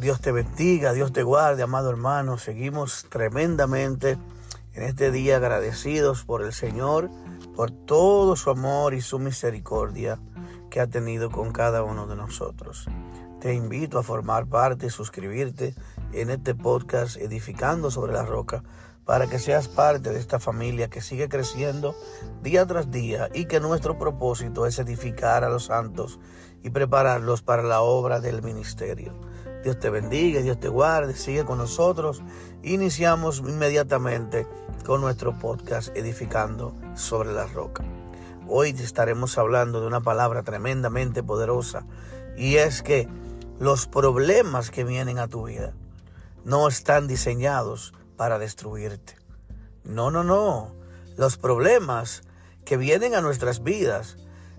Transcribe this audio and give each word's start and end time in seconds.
Dios 0.00 0.22
te 0.22 0.32
bendiga, 0.32 0.94
Dios 0.94 1.12
te 1.12 1.22
guarde, 1.22 1.62
amado 1.62 1.90
hermano. 1.90 2.38
Seguimos 2.38 3.04
tremendamente 3.10 4.16
en 4.72 4.82
este 4.82 5.10
día 5.10 5.36
agradecidos 5.36 6.24
por 6.24 6.42
el 6.42 6.54
Señor, 6.54 7.10
por 7.54 7.70
todo 7.70 8.34
su 8.34 8.48
amor 8.48 8.94
y 8.94 9.02
su 9.02 9.18
misericordia 9.18 10.18
que 10.70 10.80
ha 10.80 10.86
tenido 10.86 11.30
con 11.30 11.52
cada 11.52 11.82
uno 11.82 12.06
de 12.06 12.16
nosotros. 12.16 12.86
Te 13.42 13.52
invito 13.52 13.98
a 13.98 14.02
formar 14.02 14.46
parte 14.46 14.88
suscribirte 14.88 15.74
en 16.14 16.30
este 16.30 16.54
podcast 16.54 17.18
Edificando 17.18 17.90
sobre 17.90 18.14
la 18.14 18.24
Roca 18.24 18.62
para 19.04 19.26
que 19.26 19.38
seas 19.38 19.68
parte 19.68 20.12
de 20.12 20.18
esta 20.18 20.38
familia 20.38 20.88
que 20.88 21.02
sigue 21.02 21.28
creciendo 21.28 21.94
día 22.42 22.64
tras 22.64 22.90
día 22.90 23.28
y 23.34 23.44
que 23.44 23.60
nuestro 23.60 23.98
propósito 23.98 24.64
es 24.64 24.78
edificar 24.78 25.44
a 25.44 25.50
los 25.50 25.64
santos 25.64 26.18
y 26.62 26.70
prepararlos 26.70 27.42
para 27.42 27.62
la 27.62 27.82
obra 27.82 28.20
del 28.20 28.42
ministerio. 28.42 29.29
Dios 29.62 29.78
te 29.78 29.90
bendiga, 29.90 30.40
Dios 30.40 30.58
te 30.58 30.68
guarde, 30.68 31.14
sigue 31.14 31.44
con 31.44 31.58
nosotros. 31.58 32.22
Iniciamos 32.62 33.40
inmediatamente 33.40 34.46
con 34.86 35.02
nuestro 35.02 35.38
podcast 35.38 35.94
Edificando 35.94 36.74
sobre 36.94 37.32
la 37.32 37.46
Roca. 37.46 37.84
Hoy 38.48 38.70
estaremos 38.70 39.36
hablando 39.36 39.82
de 39.82 39.86
una 39.86 40.00
palabra 40.00 40.42
tremendamente 40.42 41.22
poderosa 41.22 41.84
y 42.38 42.56
es 42.56 42.82
que 42.82 43.06
los 43.58 43.86
problemas 43.86 44.70
que 44.70 44.84
vienen 44.84 45.18
a 45.18 45.28
tu 45.28 45.44
vida 45.44 45.74
no 46.44 46.66
están 46.66 47.06
diseñados 47.06 47.92
para 48.16 48.38
destruirte. 48.38 49.16
No, 49.84 50.10
no, 50.10 50.24
no. 50.24 50.74
Los 51.18 51.36
problemas 51.36 52.22
que 52.64 52.78
vienen 52.78 53.14
a 53.14 53.20
nuestras 53.20 53.62
vidas, 53.62 54.16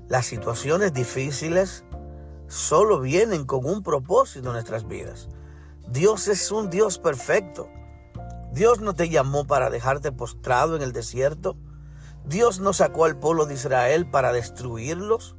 las 0.08 0.28
situaciones 0.28 0.94
difíciles, 0.94 1.86
solo 2.52 3.00
vienen 3.00 3.46
con 3.46 3.66
un 3.66 3.82
propósito 3.82 4.50
en 4.50 4.54
nuestras 4.54 4.86
vidas. 4.86 5.30
Dios 5.88 6.28
es 6.28 6.52
un 6.52 6.70
Dios 6.70 7.00
perfecto. 7.00 7.70
Dios 8.52 8.82
no 8.82 8.94
te 8.94 9.08
llamó 9.08 9.48
para 9.48 9.70
dejarte 9.70 10.12
postrado 10.12 10.76
en 10.76 10.82
el 10.82 10.92
desierto. 10.92 11.56
Dios 12.26 12.60
no 12.60 12.74
sacó 12.74 13.06
al 13.06 13.18
pueblo 13.18 13.46
de 13.46 13.54
Israel 13.54 14.10
para 14.10 14.34
destruirlos. 14.34 15.38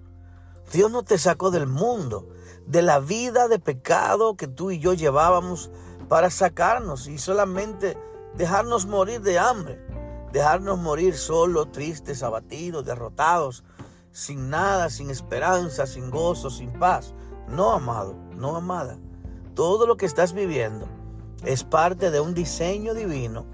Dios 0.73 0.91
no 0.91 1.03
te 1.03 1.19
sacó 1.19 1.51
del 1.51 1.67
mundo, 1.67 2.31
de 2.67 2.81
la 2.81 2.99
vida 2.99 3.47
de 3.47 3.59
pecado 3.59 4.37
que 4.37 4.49
tú 4.49 4.71
y 4.71 4.79
yo 4.79 4.95
llevábamos 4.95 5.71
para 6.09 6.31
sacarnos 6.31 7.09
y 7.09 7.19
solamente 7.19 7.99
dejarnos 8.37 8.87
morir 8.87 9.21
de 9.21 9.39
hambre, 9.39 9.85
dejarnos 10.33 10.79
morir 10.79 11.15
solo, 11.15 11.67
tristes, 11.67 12.23
abatidos, 12.23 12.87
derrotados, 12.87 13.65
sin 14.13 14.51
nada, 14.51 14.91
sin 14.91 15.11
esperanza, 15.11 15.87
sin 15.87 16.11
gozo, 16.11 16.51
sin 16.51 16.71
paz. 16.73 17.15
No, 17.49 17.73
amado, 17.73 18.15
no, 18.37 18.57
amada. 18.57 18.99
Todo 19.55 19.87
lo 19.87 19.97
que 19.97 20.07
estás 20.07 20.33
viviendo 20.33 20.87
es 21.45 21.65
parte 21.65 22.11
de 22.11 22.21
un 22.21 22.35
diseño 22.35 22.95
divino 22.95 23.47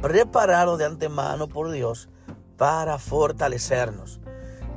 preparado 0.00 0.76
de 0.76 0.86
antemano 0.86 1.48
por 1.48 1.70
Dios 1.70 2.08
para 2.56 2.98
fortalecernos. 2.98 4.20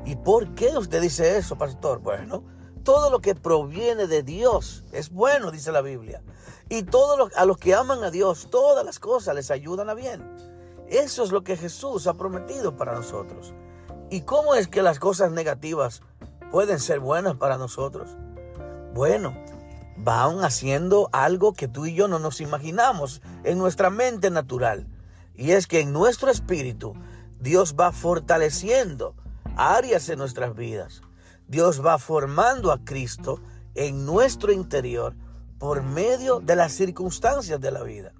¿Y 0.05 0.15
por 0.15 0.55
qué 0.55 0.77
usted 0.77 1.01
dice 1.01 1.37
eso, 1.37 1.57
pastor? 1.57 1.99
Bueno, 1.99 2.43
todo 2.83 3.09
lo 3.09 3.19
que 3.19 3.35
proviene 3.35 4.07
de 4.07 4.23
Dios 4.23 4.85
es 4.91 5.11
bueno, 5.11 5.51
dice 5.51 5.71
la 5.71 5.81
Biblia. 5.81 6.21
Y 6.69 6.83
todos 6.83 7.31
a 7.35 7.45
los 7.45 7.57
que 7.57 7.73
aman 7.75 8.03
a 8.03 8.11
Dios, 8.11 8.49
todas 8.49 8.85
las 8.85 8.99
cosas 8.99 9.35
les 9.35 9.51
ayudan 9.51 9.89
a 9.89 9.93
bien. 9.93 10.23
Eso 10.87 11.23
es 11.23 11.31
lo 11.31 11.43
que 11.43 11.57
Jesús 11.57 12.07
ha 12.07 12.13
prometido 12.13 12.75
para 12.75 12.93
nosotros. 12.93 13.53
¿Y 14.09 14.21
cómo 14.21 14.55
es 14.55 14.69
que 14.69 14.81
las 14.81 14.99
cosas 14.99 15.31
negativas 15.31 16.01
pueden 16.49 16.79
ser 16.79 17.01
buenas 17.01 17.35
para 17.35 17.57
nosotros? 17.57 18.15
Bueno, 18.93 19.35
van 19.97 20.45
haciendo 20.45 21.09
algo 21.11 21.53
que 21.53 21.67
tú 21.67 21.85
y 21.85 21.93
yo 21.93 22.07
no 22.07 22.17
nos 22.17 22.39
imaginamos 22.39 23.21
en 23.43 23.57
nuestra 23.57 23.89
mente 23.89 24.29
natural. 24.29 24.87
Y 25.35 25.51
es 25.51 25.67
que 25.67 25.81
en 25.81 25.91
nuestro 25.91 26.31
espíritu 26.31 26.93
Dios 27.39 27.75
va 27.77 27.91
fortaleciendo 27.91 29.13
áreas 29.57 30.07
en 30.07 30.19
nuestras 30.19 30.55
vidas. 30.55 31.01
Dios 31.47 31.85
va 31.85 31.97
formando 31.97 32.71
a 32.71 32.83
Cristo 32.85 33.41
en 33.75 34.05
nuestro 34.05 34.53
interior 34.53 35.15
por 35.59 35.83
medio 35.83 36.39
de 36.39 36.55
las 36.55 36.71
circunstancias 36.71 37.59
de 37.59 37.71
la 37.71 37.83
vida. 37.83 38.13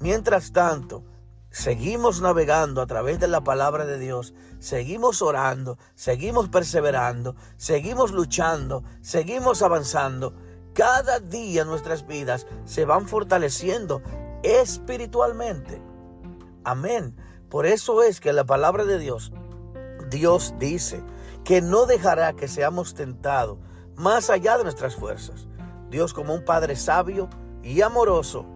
Mientras 0.00 0.52
tanto, 0.52 1.04
seguimos 1.50 2.20
navegando 2.20 2.80
a 2.80 2.86
través 2.86 3.18
de 3.18 3.28
la 3.28 3.42
palabra 3.42 3.84
de 3.84 3.98
Dios, 3.98 4.34
seguimos 4.58 5.20
orando, 5.20 5.78
seguimos 5.94 6.48
perseverando, 6.48 7.34
seguimos 7.56 8.12
luchando, 8.12 8.84
seguimos 9.00 9.62
avanzando. 9.62 10.34
Cada 10.74 11.18
día 11.18 11.64
nuestras 11.64 12.06
vidas 12.06 12.46
se 12.64 12.84
van 12.84 13.08
fortaleciendo 13.08 14.02
espiritualmente. 14.42 15.82
Amén. 16.64 17.16
Por 17.48 17.66
eso 17.66 18.02
es 18.02 18.20
que 18.20 18.32
la 18.32 18.44
palabra 18.44 18.84
de 18.84 18.98
Dios, 18.98 19.32
Dios 20.08 20.54
dice 20.58 21.02
que 21.44 21.60
no 21.60 21.86
dejará 21.86 22.34
que 22.34 22.46
seamos 22.46 22.94
tentados 22.94 23.58
más 23.96 24.30
allá 24.30 24.56
de 24.56 24.64
nuestras 24.64 24.94
fuerzas. 24.94 25.48
Dios 25.90 26.14
como 26.14 26.32
un 26.32 26.44
Padre 26.44 26.76
sabio 26.76 27.28
y 27.62 27.82
amoroso 27.82 28.46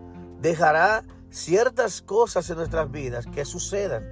dejará 0.41 1.03
ciertas 1.34 2.00
cosas 2.00 2.49
en 2.49 2.56
nuestras 2.56 2.91
vidas 2.91 3.27
que 3.27 3.45
sucedan, 3.45 4.05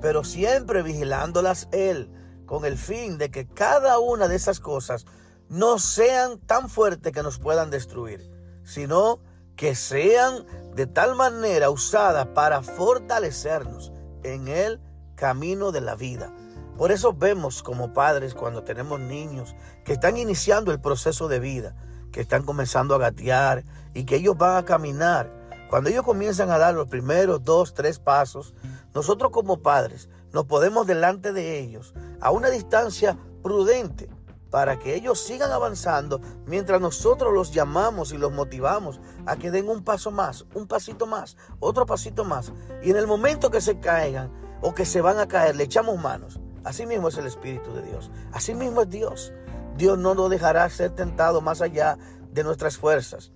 pero 0.00 0.24
siempre 0.24 0.82
vigilándolas 0.82 1.68
Él 1.70 2.10
con 2.46 2.64
el 2.64 2.76
fin 2.76 3.16
de 3.16 3.30
que 3.30 3.46
cada 3.46 4.00
una 4.00 4.26
de 4.26 4.34
esas 4.34 4.58
cosas 4.58 5.06
no 5.48 5.78
sean 5.78 6.38
tan 6.40 6.68
fuertes 6.68 7.12
que 7.12 7.22
nos 7.22 7.38
puedan 7.38 7.70
destruir, 7.70 8.28
sino 8.64 9.20
que 9.54 9.76
sean 9.76 10.44
de 10.74 10.86
tal 10.86 11.14
manera 11.14 11.70
usadas 11.70 12.26
para 12.34 12.60
fortalecernos 12.62 13.92
en 14.24 14.48
el 14.48 14.80
camino 15.14 15.70
de 15.70 15.80
la 15.80 15.94
vida. 15.94 16.34
Por 16.76 16.90
eso 16.90 17.12
vemos 17.12 17.62
como 17.62 17.92
padres 17.92 18.34
cuando 18.34 18.64
tenemos 18.64 18.98
niños 18.98 19.54
que 19.84 19.92
están 19.92 20.16
iniciando 20.16 20.72
el 20.72 20.80
proceso 20.80 21.28
de 21.28 21.38
vida, 21.38 21.76
que 22.10 22.20
están 22.20 22.42
comenzando 22.42 22.96
a 22.96 22.98
gatear 22.98 23.62
y 23.94 24.04
que 24.04 24.16
ellos 24.16 24.36
van 24.36 24.56
a 24.56 24.64
caminar 24.64 25.43
cuando 25.68 25.90
ellos 25.90 26.04
comienzan 26.04 26.50
a 26.50 26.58
dar 26.58 26.74
los 26.74 26.88
primeros 26.88 27.42
dos, 27.44 27.74
tres 27.74 27.98
pasos, 27.98 28.54
nosotros 28.94 29.30
como 29.32 29.62
padres 29.62 30.08
nos 30.32 30.46
podemos 30.46 30.86
delante 30.86 31.32
de 31.32 31.58
ellos 31.58 31.94
a 32.20 32.30
una 32.30 32.50
distancia 32.50 33.16
prudente 33.42 34.08
para 34.50 34.78
que 34.78 34.94
ellos 34.94 35.18
sigan 35.18 35.50
avanzando 35.50 36.20
mientras 36.46 36.80
nosotros 36.80 37.32
los 37.32 37.52
llamamos 37.52 38.12
y 38.12 38.18
los 38.18 38.32
motivamos 38.32 39.00
a 39.26 39.36
que 39.36 39.50
den 39.50 39.68
un 39.68 39.82
paso 39.82 40.12
más, 40.12 40.46
un 40.54 40.68
pasito 40.68 41.06
más, 41.06 41.36
otro 41.58 41.86
pasito 41.86 42.24
más. 42.24 42.52
Y 42.80 42.90
en 42.90 42.96
el 42.96 43.08
momento 43.08 43.50
que 43.50 43.60
se 43.60 43.80
caigan 43.80 44.30
o 44.62 44.72
que 44.72 44.84
se 44.84 45.00
van 45.00 45.18
a 45.18 45.26
caer, 45.26 45.56
le 45.56 45.64
echamos 45.64 45.98
manos. 45.98 46.38
Así 46.62 46.86
mismo 46.86 47.08
es 47.08 47.18
el 47.18 47.26
Espíritu 47.26 47.74
de 47.74 47.82
Dios. 47.82 48.12
Así 48.32 48.54
mismo 48.54 48.82
es 48.82 48.90
Dios. 48.90 49.32
Dios 49.76 49.98
no 49.98 50.14
nos 50.14 50.30
dejará 50.30 50.68
ser 50.70 50.90
tentado 50.90 51.40
más 51.40 51.60
allá 51.60 51.98
de 52.30 52.44
nuestras 52.44 52.76
fuerzas. 52.78 53.32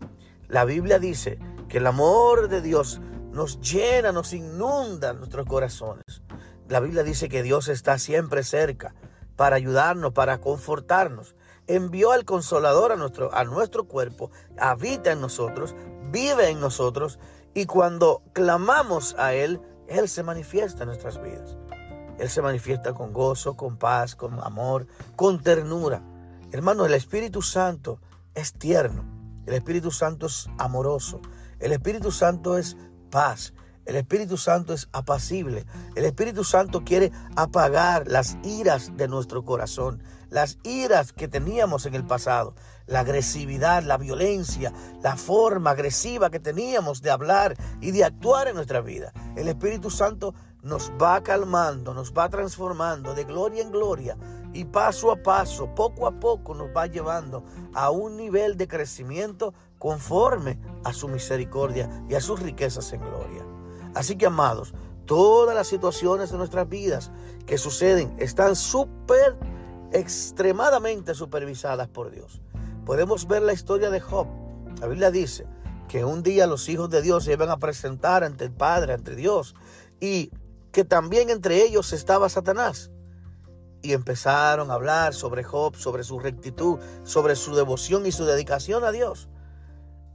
La 0.46 0.64
Biblia 0.64 1.00
dice 1.00 1.38
que 1.68 1.78
el 1.78 1.86
amor 1.86 2.48
de 2.48 2.60
Dios 2.62 3.00
nos 3.32 3.60
llena, 3.60 4.12
nos 4.12 4.32
inunda 4.32 5.12
nuestros 5.12 5.46
corazones. 5.46 6.22
La 6.68 6.80
Biblia 6.80 7.02
dice 7.02 7.28
que 7.28 7.42
Dios 7.42 7.68
está 7.68 7.98
siempre 7.98 8.42
cerca 8.42 8.94
para 9.36 9.56
ayudarnos, 9.56 10.12
para 10.12 10.40
confortarnos. 10.40 11.34
Envió 11.66 12.12
al 12.12 12.24
consolador 12.24 12.92
a 12.92 12.96
nuestro, 12.96 13.34
a 13.34 13.44
nuestro 13.44 13.84
cuerpo, 13.84 14.30
habita 14.58 15.12
en 15.12 15.20
nosotros, 15.20 15.74
vive 16.10 16.48
en 16.48 16.60
nosotros 16.60 17.18
y 17.54 17.66
cuando 17.66 18.22
clamamos 18.32 19.14
a 19.18 19.34
Él, 19.34 19.60
Él 19.86 20.08
se 20.08 20.22
manifiesta 20.22 20.82
en 20.82 20.88
nuestras 20.88 21.22
vidas. 21.22 21.56
Él 22.18 22.28
se 22.28 22.42
manifiesta 22.42 22.94
con 22.94 23.12
gozo, 23.12 23.56
con 23.56 23.76
paz, 23.76 24.16
con 24.16 24.40
amor, 24.40 24.86
con 25.14 25.42
ternura. 25.42 26.02
Hermano, 26.50 26.84
el 26.84 26.94
Espíritu 26.94 27.42
Santo 27.42 28.00
es 28.34 28.52
tierno, 28.52 29.04
el 29.46 29.54
Espíritu 29.54 29.90
Santo 29.90 30.26
es 30.26 30.48
amoroso, 30.58 31.20
el 31.60 31.72
Espíritu 31.72 32.12
Santo 32.12 32.56
es 32.58 32.76
paz. 33.10 33.52
El 33.84 33.96
Espíritu 33.96 34.36
Santo 34.36 34.74
es 34.74 34.88
apacible. 34.92 35.64
El 35.96 36.04
Espíritu 36.04 36.44
Santo 36.44 36.84
quiere 36.84 37.10
apagar 37.36 38.06
las 38.06 38.36
iras 38.44 38.94
de 38.98 39.08
nuestro 39.08 39.44
corazón, 39.44 40.02
las 40.28 40.58
iras 40.62 41.14
que 41.14 41.26
teníamos 41.26 41.86
en 41.86 41.94
el 41.94 42.04
pasado, 42.04 42.54
la 42.86 43.00
agresividad, 43.00 43.82
la 43.82 43.96
violencia, 43.96 44.74
la 45.02 45.16
forma 45.16 45.70
agresiva 45.70 46.28
que 46.30 46.38
teníamos 46.38 47.00
de 47.00 47.10
hablar 47.10 47.56
y 47.80 47.92
de 47.92 48.04
actuar 48.04 48.48
en 48.48 48.56
nuestra 48.56 48.82
vida. 48.82 49.10
El 49.36 49.48
Espíritu 49.48 49.90
Santo 49.90 50.34
nos 50.62 50.92
va 51.00 51.22
calmando, 51.22 51.94
nos 51.94 52.12
va 52.12 52.28
transformando 52.28 53.14
de 53.14 53.24
gloria 53.24 53.62
en 53.62 53.70
gloria 53.70 54.18
y 54.52 54.64
paso 54.64 55.10
a 55.10 55.16
paso, 55.16 55.74
poco 55.74 56.06
a 56.06 56.12
poco 56.12 56.54
nos 56.54 56.68
va 56.76 56.86
llevando 56.86 57.44
a 57.74 57.90
un 57.90 58.16
nivel 58.16 58.56
de 58.56 58.68
crecimiento 58.68 59.54
conforme 59.78 60.58
a 60.84 60.92
su 60.92 61.08
misericordia 61.08 61.88
y 62.08 62.14
a 62.14 62.20
sus 62.20 62.40
riquezas 62.40 62.92
en 62.92 63.00
gloria. 63.00 63.44
Así 63.94 64.16
que 64.16 64.26
amados, 64.26 64.74
todas 65.06 65.54
las 65.54 65.66
situaciones 65.66 66.30
de 66.30 66.38
nuestras 66.38 66.68
vidas 66.68 67.10
que 67.46 67.58
suceden 67.58 68.14
están 68.18 68.56
súper, 68.56 69.36
extremadamente 69.92 71.14
supervisadas 71.14 71.88
por 71.88 72.10
Dios. 72.10 72.42
Podemos 72.84 73.26
ver 73.26 73.42
la 73.42 73.52
historia 73.54 73.90
de 73.90 74.00
Job. 74.00 74.26
La 74.80 74.86
Biblia 74.86 75.10
dice 75.10 75.46
que 75.88 76.04
un 76.04 76.22
día 76.22 76.46
los 76.46 76.68
hijos 76.68 76.90
de 76.90 77.02
Dios 77.02 77.24
se 77.24 77.32
iban 77.32 77.50
a 77.50 77.56
presentar 77.56 78.22
ante 78.22 78.44
el 78.44 78.52
Padre, 78.52 78.92
ante 78.92 79.16
Dios, 79.16 79.54
y 80.00 80.30
que 80.72 80.84
también 80.84 81.30
entre 81.30 81.62
ellos 81.62 81.92
estaba 81.92 82.28
Satanás. 82.28 82.90
Y 83.80 83.92
empezaron 83.92 84.70
a 84.70 84.74
hablar 84.74 85.14
sobre 85.14 85.42
Job, 85.42 85.76
sobre 85.76 86.04
su 86.04 86.18
rectitud, 86.18 86.78
sobre 87.04 87.36
su 87.36 87.54
devoción 87.54 88.06
y 88.06 88.12
su 88.12 88.24
dedicación 88.24 88.84
a 88.84 88.92
Dios. 88.92 89.28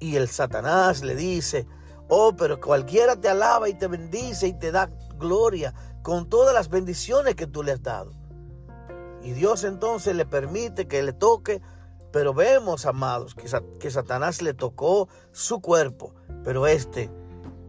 Y 0.04 0.18
el 0.18 0.28
Satanás 0.28 1.02
le 1.04 1.16
dice, 1.16 1.66
oh, 2.10 2.36
pero 2.36 2.60
cualquiera 2.60 3.16
te 3.16 3.30
alaba 3.30 3.70
y 3.70 3.74
te 3.74 3.88
bendice 3.88 4.48
y 4.48 4.54
te 4.54 4.72
da 4.72 4.90
gloria 5.18 5.74
con 6.02 6.28
todas 6.28 6.54
las 6.54 6.70
bendiciones 6.70 7.36
que 7.36 7.48
tú 7.48 7.64
le 7.64 7.72
has 7.72 7.82
dado. 7.82 8.12
Y 9.22 9.32
Dios 9.32 9.64
entonces 9.64 10.16
le 10.16 10.26
permite 10.26 10.88
que 10.88 11.02
le 11.02 11.14
toque 11.14 11.62
pero 12.14 12.32
vemos, 12.32 12.86
amados, 12.86 13.34
que, 13.34 13.90
Satanás 13.90 14.44
le 14.44 14.54
tocó 14.54 15.10
su 15.32 15.62
cuerpo, 15.62 16.14
pero 16.44 16.68
este 16.68 17.10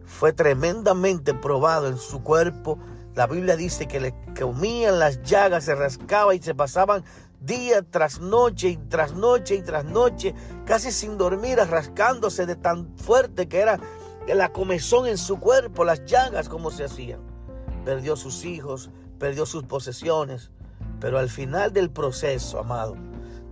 fue 0.04 0.34
tremendamente 0.34 1.32
probado 1.32 1.88
en 1.88 1.96
su 1.96 2.22
cuerpo. 2.22 2.78
La 3.14 3.26
Biblia 3.26 3.56
dice 3.56 3.88
que 3.88 4.00
le 4.00 4.14
comían 4.38 4.98
las 4.98 5.22
llagas, 5.22 5.64
se 5.64 5.74
rascaba 5.74 6.34
y 6.34 6.42
se 6.42 6.54
pasaban 6.54 7.04
día 7.44 7.82
tras 7.82 8.20
noche 8.20 8.70
y 8.70 8.76
tras 8.76 9.12
noche 9.12 9.56
y 9.56 9.62
tras 9.62 9.84
noche, 9.84 10.34
casi 10.64 10.90
sin 10.90 11.18
dormir, 11.18 11.58
rascándose 11.58 12.46
de 12.46 12.56
tan 12.56 12.96
fuerte 12.96 13.48
que 13.48 13.60
era 13.60 13.78
la 14.26 14.52
comezón 14.52 15.06
en 15.06 15.18
su 15.18 15.38
cuerpo, 15.38 15.84
las 15.84 16.04
llagas 16.04 16.48
como 16.48 16.70
se 16.70 16.84
hacían. 16.84 17.20
Perdió 17.84 18.16
sus 18.16 18.44
hijos, 18.44 18.90
perdió 19.18 19.44
sus 19.46 19.64
posesiones, 19.64 20.50
pero 21.00 21.18
al 21.18 21.28
final 21.28 21.72
del 21.72 21.90
proceso, 21.90 22.58
amado, 22.58 22.96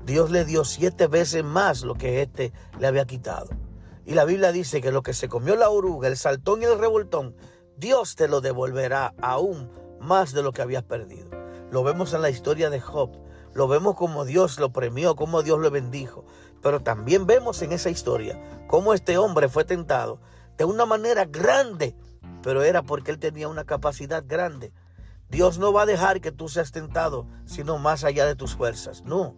Dios 0.07 0.31
le 0.31 0.45
dio 0.45 0.65
siete 0.65 1.07
veces 1.07 1.45
más 1.45 1.83
lo 1.83 1.95
que 1.95 2.23
éste 2.23 2.53
le 2.79 2.87
había 2.87 3.07
quitado. 3.07 3.51
Y 4.05 4.15
la 4.15 4.25
Biblia 4.25 4.51
dice 4.51 4.81
que 4.81 4.91
lo 4.91 5.03
que 5.03 5.15
se 5.15 5.29
comió 5.29 5.55
la 5.55 5.71
oruga, 5.71 6.09
el 6.09 6.17
saltón 6.17 6.63
y 6.63 6.65
el 6.65 6.79
revoltón, 6.79 7.37
Dios 7.77 8.17
te 8.17 8.27
lo 8.27 8.41
devolverá 8.41 9.15
aún 9.21 9.71
más 10.01 10.33
de 10.33 10.43
lo 10.43 10.53
que 10.53 10.63
habías 10.63 10.83
perdido. 10.83 11.29
Lo 11.71 11.85
vemos 11.85 12.13
en 12.13 12.23
la 12.23 12.31
historia 12.31 12.69
de 12.69 12.81
Job. 12.81 13.11
Lo 13.55 13.69
vemos 13.69 13.97
como 13.97 14.25
Dios 14.25 14.59
lo 14.59 14.73
premió, 14.73 15.17
como 15.17 15.43
Dios 15.43 15.59
lo 15.59 15.71
bendijo. 15.71 16.25
Pero 16.63 16.81
también 16.81 17.27
vemos 17.27 17.61
en 17.63 17.73
esa 17.73 17.91
historia 17.91 18.41
cómo 18.69 18.95
este 18.95 19.19
hombre 19.19 19.49
fue 19.49 19.65
tentado 19.65 20.21
de 20.57 20.65
una 20.65 20.87
manera 20.87 21.25
grande. 21.25 21.97
Pero 22.43 22.63
era 22.63 22.83
porque 22.83 23.11
él 23.11 23.19
tenía 23.19 23.49
una 23.49 23.65
capacidad 23.65 24.25
grande. 24.27 24.73
Dios 25.29 25.59
no 25.59 25.73
va 25.73 25.83
a 25.83 25.87
dejar 25.87 26.21
que 26.21 26.31
tú 26.31 26.49
seas 26.49 26.73
tentado, 26.73 27.27
sino 27.47 27.79
más 27.79 28.05
allá 28.05 28.27
de 28.27 28.37
tus 28.37 28.55
fuerzas. 28.55 29.03
No. 29.05 29.35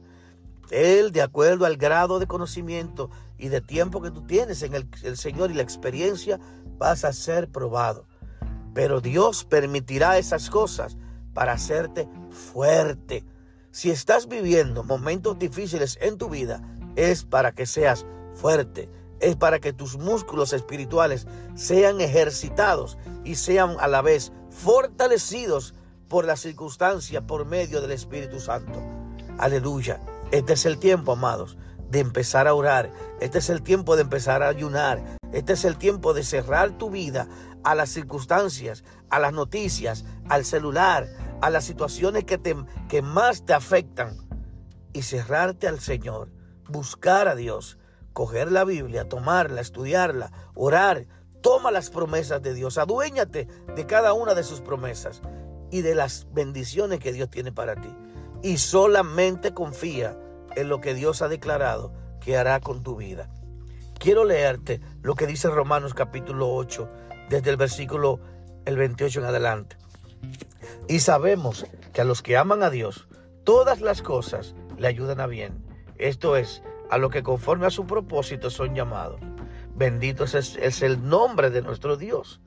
Él, 0.70 1.12
de 1.12 1.22
acuerdo 1.22 1.66
al 1.66 1.76
grado 1.76 2.18
de 2.18 2.26
conocimiento 2.26 3.10
y 3.38 3.48
de 3.48 3.60
tiempo 3.60 4.02
que 4.02 4.10
tú 4.10 4.26
tienes 4.26 4.62
en 4.62 4.74
el, 4.74 5.16
Señor 5.16 5.50
y 5.50 5.54
la 5.54 5.62
experiencia, 5.62 6.40
vas 6.78 7.04
a 7.04 7.12
ser 7.12 7.48
probado. 7.48 8.06
Pero 8.74 9.00
Dios 9.00 9.44
permitirá 9.44 10.18
esas 10.18 10.50
cosas 10.50 10.96
para 11.32 11.52
hacerte 11.52 12.08
fuerte. 12.30 13.24
Si 13.74 13.90
estás 13.90 14.28
viviendo 14.28 14.84
momentos 14.84 15.36
difíciles 15.36 15.98
en 16.00 16.16
tu 16.16 16.28
vida, 16.28 16.62
es 16.94 17.24
para 17.24 17.50
que 17.50 17.66
seas 17.66 18.06
fuerte. 18.32 18.88
Es 19.18 19.34
para 19.34 19.58
que 19.58 19.72
tus 19.72 19.98
músculos 19.98 20.52
espirituales 20.52 21.26
sean 21.56 22.00
ejercitados 22.00 22.96
y 23.24 23.34
sean 23.34 23.74
a 23.80 23.88
la 23.88 24.00
vez 24.00 24.30
fortalecidos 24.48 25.74
por 26.08 26.24
la 26.24 26.36
circunstancia 26.36 27.26
por 27.26 27.46
medio 27.46 27.80
del 27.80 27.90
Espíritu 27.90 28.38
Santo. 28.38 28.80
Aleluya. 29.38 30.00
Este 30.30 30.52
es 30.52 30.66
el 30.66 30.78
tiempo, 30.78 31.10
amados, 31.10 31.58
de 31.90 31.98
empezar 31.98 32.46
a 32.46 32.54
orar. 32.54 32.92
Este 33.20 33.38
es 33.38 33.50
el 33.50 33.60
tiempo 33.60 33.96
de 33.96 34.02
empezar 34.02 34.44
a 34.44 34.50
ayunar. 34.50 35.02
Este 35.32 35.54
es 35.54 35.64
el 35.64 35.78
tiempo 35.78 36.14
de 36.14 36.22
cerrar 36.22 36.78
tu 36.78 36.90
vida 36.90 37.26
a 37.64 37.74
las 37.74 37.90
circunstancias, 37.90 38.84
a 39.10 39.18
las 39.18 39.32
noticias, 39.32 40.04
al 40.28 40.44
celular, 40.44 41.08
a 41.44 41.50
las 41.50 41.64
situaciones 41.64 42.24
que, 42.24 42.38
te, 42.38 42.56
que 42.88 43.02
más 43.02 43.44
te 43.44 43.52
afectan 43.52 44.16
y 44.94 45.02
cerrarte 45.02 45.68
al 45.68 45.78
Señor, 45.78 46.30
buscar 46.70 47.28
a 47.28 47.34
Dios, 47.34 47.76
coger 48.14 48.50
la 48.50 48.64
Biblia, 48.64 49.10
tomarla, 49.10 49.60
estudiarla, 49.60 50.32
orar. 50.54 51.06
Toma 51.42 51.70
las 51.70 51.90
promesas 51.90 52.40
de 52.40 52.54
Dios, 52.54 52.78
aduéñate 52.78 53.46
de 53.76 53.86
cada 53.86 54.14
una 54.14 54.32
de 54.32 54.42
sus 54.42 54.62
promesas 54.62 55.20
y 55.70 55.82
de 55.82 55.94
las 55.94 56.26
bendiciones 56.32 56.98
que 56.98 57.12
Dios 57.12 57.28
tiene 57.28 57.52
para 57.52 57.74
ti. 57.74 57.94
Y 58.42 58.56
solamente 58.56 59.52
confía 59.52 60.18
en 60.56 60.70
lo 60.70 60.80
que 60.80 60.94
Dios 60.94 61.20
ha 61.20 61.28
declarado 61.28 61.92
que 62.22 62.38
hará 62.38 62.60
con 62.60 62.82
tu 62.82 62.96
vida. 62.96 63.28
Quiero 63.98 64.24
leerte 64.24 64.80
lo 65.02 65.14
que 65.14 65.26
dice 65.26 65.50
Romanos 65.50 65.92
capítulo 65.92 66.54
8, 66.54 66.88
desde 67.28 67.50
el 67.50 67.58
versículo 67.58 68.18
el 68.64 68.78
28 68.78 69.20
en 69.20 69.26
adelante. 69.26 69.76
Y 70.88 71.00
sabemos 71.00 71.66
que 71.92 72.00
a 72.00 72.04
los 72.04 72.22
que 72.22 72.36
aman 72.36 72.62
a 72.62 72.70
Dios, 72.70 73.08
todas 73.44 73.80
las 73.80 74.02
cosas 74.02 74.54
le 74.78 74.88
ayudan 74.88 75.20
a 75.20 75.26
bien. 75.26 75.64
Esto 75.96 76.36
es, 76.36 76.62
a 76.90 76.98
lo 76.98 77.10
que 77.10 77.22
conforme 77.22 77.66
a 77.66 77.70
su 77.70 77.86
propósito 77.86 78.50
son 78.50 78.74
llamados. 78.74 79.20
Bendito 79.76 80.24
es, 80.24 80.82
el 80.82 81.08
nombre 81.08 81.50
de 81.50 81.62
nuestro 81.62 81.96
Dios. 81.96 82.40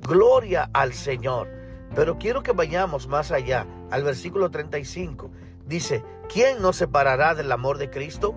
Gloria 0.00 0.70
al 0.72 0.92
Señor. 0.92 1.48
Pero 1.94 2.18
quiero 2.18 2.42
que 2.42 2.52
vayamos 2.52 3.06
más 3.06 3.30
allá, 3.30 3.66
al 3.90 4.02
versículo 4.02 4.50
35. 4.50 5.30
Dice, 5.66 6.02
¿quién 6.32 6.60
nos 6.60 6.76
separará 6.76 7.34
del 7.34 7.52
amor 7.52 7.78
de 7.78 7.90
Cristo? 7.90 8.34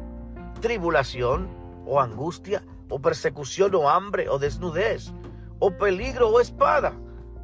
¿Tribulación 0.61 1.49
o 1.85 2.01
angustia 2.01 2.63
o 2.89 2.99
persecución 2.99 3.73
o 3.75 3.89
hambre 3.89 4.29
o 4.29 4.37
desnudez 4.37 5.11
o 5.59 5.71
peligro 5.71 6.29
o 6.29 6.39
espada? 6.39 6.93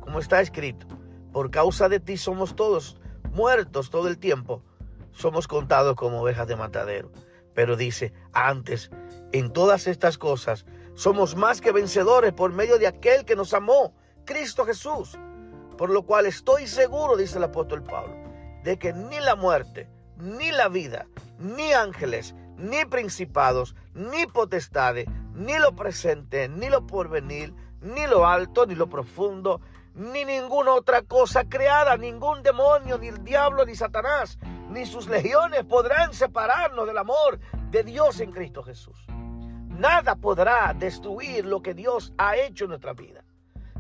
Como 0.02 0.20
está 0.20 0.42
escrito, 0.42 0.86
por 1.32 1.52
causa 1.52 1.90
de 1.90 2.00
ti 2.00 2.18
somos 2.18 2.56
todos 2.56 2.98
muertos 3.32 3.90
todo 3.90 4.08
el 4.08 4.18
tiempo. 4.18 4.62
Somos 5.12 5.48
contados 5.48 5.96
como 5.96 6.22
ovejas 6.22 6.48
de 6.48 6.56
matadero. 6.56 7.12
Pero 7.54 7.76
dice, 7.76 8.14
antes, 8.34 8.92
en 9.32 9.52
todas 9.52 9.88
estas 9.88 10.18
cosas, 10.18 10.66
somos 10.94 11.36
más 11.36 11.62
que 11.62 11.72
vencedores 11.72 12.34
por 12.34 12.54
medio 12.54 12.78
de 12.78 12.88
aquel 12.88 13.26
que 13.26 13.36
nos 13.36 13.54
amó, 13.54 13.94
Cristo 14.26 14.66
Jesús. 14.66 15.18
Por 15.78 15.90
lo 15.90 16.04
cual 16.04 16.26
estoy 16.26 16.68
seguro, 16.68 17.18
dice 17.18 17.38
el 17.38 17.44
apóstol 17.44 17.84
Pablo, 17.84 18.16
de 18.64 18.78
que 18.78 18.94
ni 18.94 19.20
la 19.20 19.36
muerte, 19.36 19.90
ni 20.18 20.52
la 20.52 20.70
vida, 20.70 21.08
ni 21.40 21.74
ángeles, 21.74 22.36
ni 22.58 22.86
principados, 22.86 23.76
ni 23.94 24.28
potestades, 24.28 25.08
ni 25.34 25.58
lo 25.58 25.76
presente, 25.76 26.48
ni 26.48 26.70
lo 26.70 26.86
porvenir, 26.86 27.54
ni 27.82 28.06
lo 28.06 28.28
alto, 28.28 28.66
ni 28.66 28.76
lo 28.76 28.88
profundo, 28.88 29.60
ni 29.94 30.26
ninguna 30.26 30.74
otra 30.74 31.02
cosa 31.02 31.44
creada, 31.46 31.98
ningún 31.98 32.44
demonio, 32.44 32.98
ni 32.98 33.08
el 33.08 33.24
diablo, 33.24 33.66
ni 33.66 33.76
Satanás, 33.76 34.40
ni 34.70 34.86
sus 34.86 35.08
legiones 35.08 35.64
podrán 35.66 36.14
separarnos 36.14 36.88
del 36.88 36.98
amor 36.98 37.40
de 37.70 37.84
Dios 37.84 38.20
en 38.20 38.32
Cristo 38.32 38.64
Jesús. 38.64 39.06
Nada 39.68 40.16
podrá 40.16 40.74
destruir 40.78 41.46
lo 41.46 41.62
que 41.62 41.74
Dios 41.74 42.14
ha 42.18 42.38
hecho 42.38 42.66
en 42.66 42.70
nuestra 42.70 42.94
vida. 42.94 43.24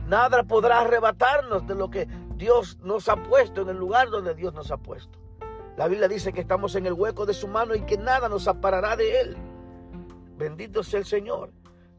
Nada 0.08 0.44
podrá 0.44 0.80
arrebatarnos 0.80 1.68
de 1.68 1.76
lo 1.76 1.90
que 1.90 2.08
Dios 2.36 2.78
nos 2.82 3.08
ha 3.08 3.16
puesto, 3.18 3.62
en 3.62 3.70
el 3.70 3.78
lugar 3.78 4.10
donde 4.10 4.34
Dios 4.34 4.54
nos 4.54 4.72
ha 4.72 4.78
puesto. 4.78 5.20
La 5.78 5.88
Biblia 5.88 6.08
dice 6.08 6.34
que 6.34 6.42
estamos 6.42 6.76
en 6.76 6.86
el 6.86 6.94
hueco 6.94 7.26
de 7.26 7.34
su 7.34 7.48
mano 7.48 7.76
y 7.76 7.82
que 7.82 7.98
nada 7.98 8.28
nos 8.28 8.44
separará 8.44 8.96
de 8.96 9.22
Él. 9.22 9.38
Bendito 10.38 10.84
sea 10.84 11.00
el 11.00 11.06
Señor. 11.06 11.52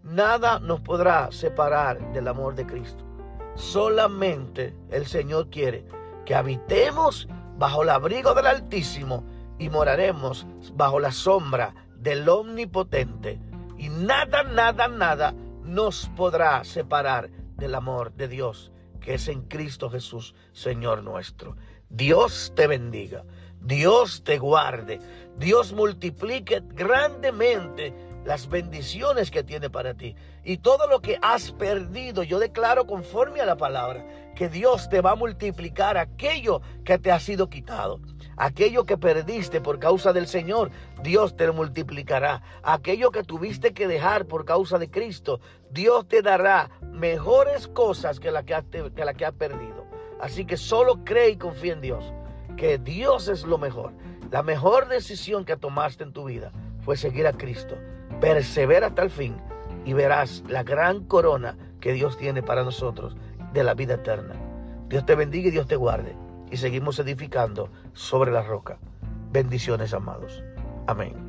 Nada 0.02 0.59
nos 0.59 0.81
podrá 0.81 1.31
separar 1.31 2.12
del 2.12 2.28
amor 2.28 2.54
de 2.54 2.66
Cristo. 2.66 3.12
Solamente 3.55 4.75
el 4.91 5.07
Señor 5.07 5.51
quiere 5.51 5.85
que 6.25 6.35
habitemos 6.35 7.29
bajo 7.59 7.83
el 7.83 7.91
abrigo 7.91 8.35
del 8.35 8.47
Altísimo 8.47 9.25
y 9.59 9.69
moraremos 9.69 10.47
bajo 10.75 10.99
la 11.01 11.13
sombra 11.13 11.75
del 11.97 12.29
Omnipotente. 12.29 13.39
Y 13.79 13.89
nada, 13.89 14.43
nada, 14.43 14.89
nada 14.89 15.35
nos 15.63 16.09
podrá 16.17 16.65
separar 16.65 17.31
del 17.57 17.75
amor 17.75 18.13
de 18.15 18.29
Dios 18.29 18.73
que 19.03 19.15
es 19.15 19.29
en 19.29 19.43
Cristo 19.43 19.91
Jesús, 19.91 20.35
Señor 20.53 21.03
nuestro. 21.03 21.57
Dios 21.89 22.53
te 22.55 22.67
bendiga, 22.67 23.25
Dios 23.61 24.23
te 24.25 24.39
guarde, 24.39 25.01
Dios 25.37 25.73
multiplique 25.73 26.63
grandemente 26.69 27.93
las 28.25 28.49
bendiciones 28.49 29.31
que 29.31 29.43
tiene 29.43 29.71
para 29.71 29.95
ti. 29.95 30.14
Y 30.45 30.59
todo 30.59 30.87
lo 30.87 31.00
que 31.00 31.19
has 31.23 31.52
perdido, 31.52 32.23
yo 32.23 32.38
declaro 32.38 32.87
conforme 32.87 33.41
a 33.41 33.47
la 33.47 33.57
palabra, 33.57 34.05
que 34.35 34.49
Dios 34.49 34.88
te 34.88 35.00
va 35.00 35.12
a 35.12 35.17
multiplicar 35.17 35.97
aquello 35.97 36.62
que 36.85 36.99
te 36.99 37.11
ha 37.11 37.21
sido 37.21 37.49
quitado. 37.49 38.00
Aquello 38.37 38.85
que 38.85 38.97
perdiste 38.97 39.61
por 39.61 39.79
causa 39.79 40.12
del 40.12 40.26
Señor, 40.26 40.71
Dios 41.02 41.37
te 41.37 41.47
lo 41.47 41.52
multiplicará. 41.52 42.43
Aquello 42.62 43.11
que 43.11 43.25
tuviste 43.25 43.75
que 43.75 43.87
dejar 43.87 44.26
por 44.26 44.45
causa 44.45 44.79
de 44.79 44.91
Cristo, 44.91 45.41
Dios 45.71 46.09
te 46.09 46.23
dará 46.23 46.71
mejores 46.81 47.69
cosas 47.69 48.21
que 48.21 48.31
la 48.31 48.43
que 48.45 48.55
has, 48.55 48.64
que 48.64 49.05
la 49.05 49.14
que 49.14 49.26
has 49.26 49.35
perdido. 49.35 49.87
Así 50.21 50.45
que 50.45 50.57
solo 50.57 51.05
cree 51.05 51.31
y 51.31 51.37
confía 51.37 51.73
en 51.73 51.81
Dios, 51.81 52.12
que 52.57 52.79
Dios 52.79 53.29
es 53.29 53.45
lo 53.45 53.59
mejor. 53.59 53.93
La 54.31 54.43
mejor 54.43 54.88
decisión 54.88 55.45
que 55.45 55.57
tomaste 55.57 56.05
en 56.05 56.12
tu 56.12 56.25
vida 56.25 56.52
fue 56.83 56.97
seguir 56.97 57.27
a 57.27 57.33
Cristo 57.33 57.77
persevera 58.23 58.87
hasta 58.87 59.03
el 59.03 59.11
fin 59.11 59.37
y 59.85 59.93
verás 59.95 60.45
la 60.49 60.62
gran 60.62 61.05
corona 61.07 61.57
que 61.81 61.93
Dios 61.93 62.17
tiene 62.17 62.41
para 62.41 62.62
nosotros 62.62 63.17
de 63.53 63.65
la 63.65 63.75
vida 63.75 63.95
eterna. 63.95 64.37
Dios 64.89 65.05
te 65.05 65.17
bendiga 65.17 65.49
y 65.49 65.51
Dios 65.51 65.67
te 65.67 65.77
guarde. 65.77 66.15
Y 66.51 66.57
seguimos 66.59 66.99
edificando 67.01 67.71
sobre 67.93 68.31
la 68.31 68.43
roca. 68.43 68.79
Bendiciones, 69.33 69.93
amados. 69.93 70.45
Amén. 70.87 71.22